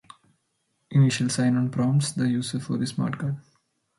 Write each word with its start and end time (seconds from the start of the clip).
Initial 0.89 1.29
sign-on 1.29 1.69
prompts 1.69 2.11
the 2.13 2.27
user 2.27 2.59
for 2.59 2.75
the 2.75 2.87
smart 2.87 3.19
card. 3.19 3.35